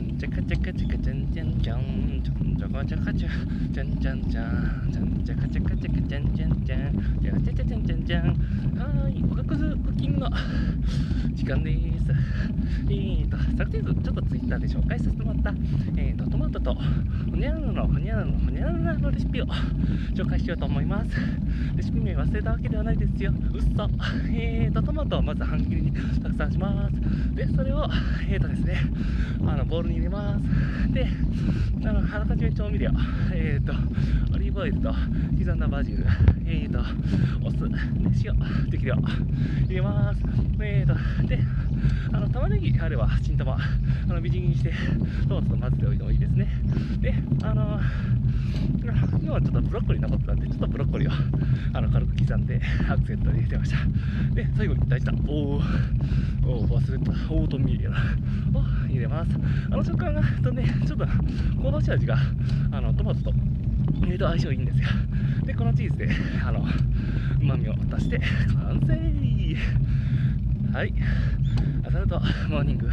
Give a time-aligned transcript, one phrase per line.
[0.00, 3.28] んちゃかちゃかちゃかちゃんちゃんちゃんちゃんちゃかちゃかちゃ
[3.72, 6.90] ちゃんちゃんちゃんちゃんちゃかちゃかちゃかちゃんちゃんちゃん
[7.20, 10.30] ちゃんちゃちゃちゃんちゃんちゃんはーいおかこずクッキングの
[11.50, 12.06] 間です。
[12.88, 15.50] えーと昨日ちょっとツイッターで紹介させてもらった
[15.96, 16.80] えーとトマトとほ
[17.36, 19.46] にゃららのほにゃららのほにゃららのレシピを
[20.14, 21.10] 紹介しようと思います。
[21.76, 23.32] レシピ名忘れたわけではないですよ。
[23.32, 23.88] うっそ
[24.32, 27.34] えーとトマトをまず半切りにたくさんします。
[27.34, 27.88] でそれを
[28.28, 28.76] えーとですね
[29.46, 30.44] あのボウルに入れます。
[31.00, 31.08] で
[31.88, 32.90] あのあらかじめ調味料
[33.32, 33.72] えーと
[34.34, 34.90] オリーブオイルと
[35.38, 36.04] 刻んだバジル
[36.44, 36.78] えーと
[37.42, 37.74] お酢で
[38.22, 40.20] 塩適量入れます。
[40.62, 41.38] えーとで
[42.12, 43.58] あの玉ねぎあれば新玉あ
[44.12, 44.74] のみじん切りにして
[45.26, 46.48] トマトと混ぜておいてもいいですね。
[49.42, 51.12] ちょっとブロッコリー残ってたんでちょっとブロッコリーを
[51.76, 53.78] あの軽く刻んで アクセントに入れてました。
[54.34, 55.60] で最後に大事だおお
[56.68, 57.12] 忘れた。
[57.32, 57.92] オートミールを
[58.88, 59.36] 入れます。
[59.70, 62.16] あの食感がとねちょっと香ばしい味が
[62.70, 63.32] あのトマトと
[64.00, 64.88] 入れと相性いいんですよ。
[65.46, 66.08] でこのチーズで
[66.46, 66.64] あの
[67.40, 68.20] うまみを足して
[68.54, 69.20] 完成。
[70.72, 70.94] はい。
[71.86, 72.88] アサルトモーニング。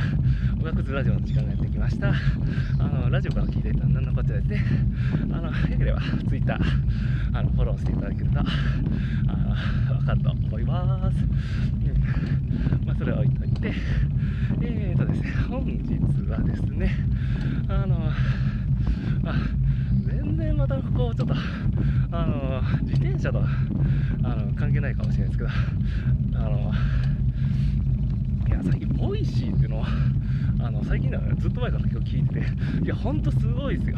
[0.59, 2.09] おがくずラジオの時間がやってきました。
[2.09, 2.11] あ
[2.88, 4.64] のラジオから聞いていたら何のこっちゃですね
[5.31, 6.58] あのよければツイッター
[7.38, 12.88] あのフォローしていただけるとあの分かると思います、うん。
[12.88, 13.73] まあ、それは置いといて。
[14.62, 16.95] えーとですね本日はですね
[17.69, 18.09] あの
[19.23, 19.36] あ
[20.08, 21.36] 全然またこうちょっと
[22.12, 23.39] あの自転車と
[24.23, 25.50] あの関係ないかもしれないですけど
[26.39, 26.72] あの
[28.48, 29.86] いや最近 Voicy っていうのを
[30.64, 33.98] あの最近だからずっと前から今日聞いてていやほんとすごいですよ。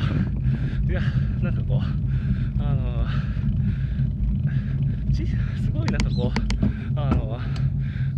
[0.89, 1.01] いや
[1.41, 1.81] なんかこ
[2.57, 3.05] うあの
[5.13, 6.31] ちすごいなんかこ
[6.95, 7.39] うあの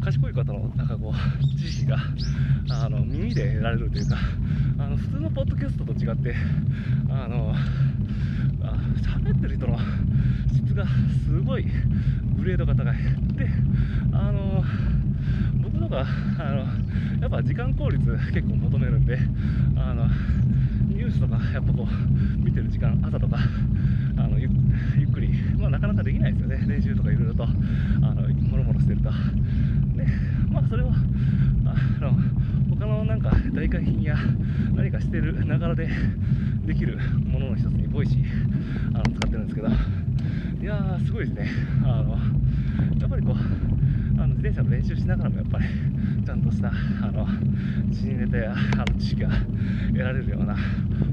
[0.01, 1.97] 賢い方のなんかこう知識が
[2.69, 4.17] あの耳で得られるというか
[4.79, 6.35] あの普通のポッドキャストと違って
[7.09, 7.53] あの
[8.63, 9.77] あ喋ってる人の
[10.53, 10.85] 質が
[11.25, 11.65] すごい
[12.37, 12.95] グレードが高い。
[13.35, 13.49] で
[14.13, 14.63] あの
[15.81, 16.05] とか
[16.39, 16.57] あの
[17.21, 17.99] やっぱ時間効率
[18.33, 19.17] 結構求めるんで
[19.75, 20.07] あの
[20.87, 23.37] ニュースとかやっぱこう見てる時間朝とか
[24.17, 24.49] あのゆ
[24.99, 26.65] ゆっくり、まあ、なかなかできないですよね。
[26.67, 27.47] 練習とかいろいろとあ
[28.13, 29.09] のもろもろしてると。
[29.09, 30.07] で
[30.51, 32.19] まあそれをあの
[32.69, 34.15] 他のなんか代替品や
[34.75, 35.89] 何かしてるながらで
[36.65, 36.99] できる
[37.31, 38.23] ものの一つに Voicy
[38.93, 39.69] あの使ってるんですけど。
[40.61, 41.49] いやーすごいですね。
[41.83, 42.15] あの
[42.99, 43.90] やっぱりこう
[44.21, 45.65] あの自転車の練習しながらもやっぱり
[46.23, 46.71] ちゃんとした
[47.01, 47.27] あの
[47.89, 49.29] 時事ネタやあの知識が
[49.89, 50.55] 得られるような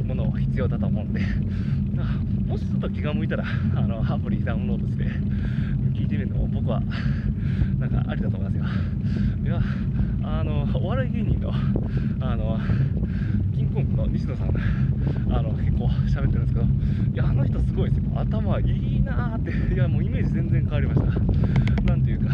[0.06, 1.20] ものを必要だと思うんで。
[2.46, 5.04] もしちょっと気が向いたらあのアプリダウンロードして
[5.92, 6.80] 聞いてみるのも僕は
[7.78, 8.64] なんかありだと思いますよ。
[9.44, 9.60] いや
[10.22, 11.52] あのお笑い芸人の
[12.20, 12.58] あの
[13.54, 14.48] キングコングの西野さん
[15.30, 16.66] あの結構喋ってるんですけど
[17.12, 18.04] いやあの人すごいですよ。
[18.14, 21.06] 頭いいなーっていやもうイメージ全然変わりました
[21.84, 22.32] なんていうか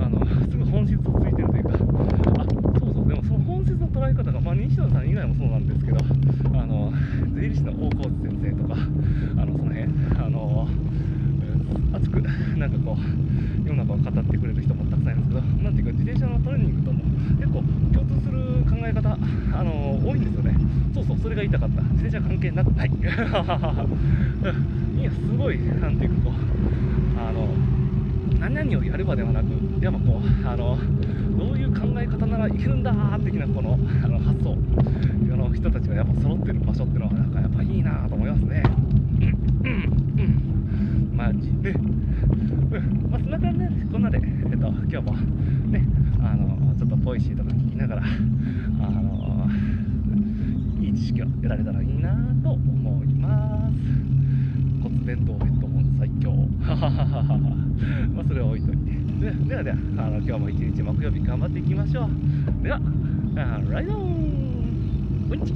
[0.00, 1.76] あのすごい本質をついてるというかあ
[2.78, 6.92] そうそうでもその本質の捉え方が、まあ、西野さん以外もそうなんですけどあの
[7.34, 9.82] 税理士の大河内先生とかあのその辺
[10.16, 10.68] あの
[11.92, 12.20] 熱く
[12.56, 17.04] なんかこう世の中を語ってくれる人もたくさんいるんですけどなんていうか自転車のトレーニングとも
[17.36, 17.60] 結構
[17.92, 20.56] 共通する考え方あの多いんですよね。
[20.94, 21.82] そうそうそれが言いたかった。
[21.82, 22.90] 自転車関係なくない。
[24.98, 26.34] いやすごいなんていうかこう
[27.20, 27.48] あの
[28.40, 29.46] 何々をやればではなく
[29.80, 30.78] やっぱこうあの
[31.38, 32.92] どういう考え方ならいけるんだ
[33.24, 34.56] 的なこのあの発想。
[36.68, 38.62] ぱ揃ってる場所っていうのなんかやっぱいいなと思いますね。
[41.14, 41.50] マジ。
[41.62, 43.08] でうん。
[43.10, 45.12] まあそんな感じでこんなでえっと今日も
[45.68, 45.84] ね
[46.20, 49.48] あのちょっとポイシーとか聞きながらあの
[50.80, 53.74] いい知識を得られたらいいなと思います。
[54.82, 56.32] 骨伝導ヘッドホン最強。
[58.14, 58.98] まあそれは置いといて。
[59.18, 62.10] でではではあの今日も一日木曜日頑張っていきましょう。
[62.62, 62.80] では
[63.68, 64.02] ライドン。
[65.30, 65.40] うん。
[65.44, 65.52] ち